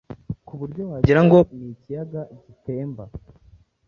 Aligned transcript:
ku 0.45 0.53
buryo 0.59 0.81
wagirango 0.89 1.37
ni 1.57 1.67
ikiyaga 1.73 2.21
gitemba. 2.45 3.03